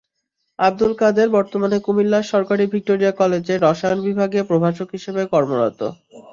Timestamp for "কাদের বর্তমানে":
1.01-1.77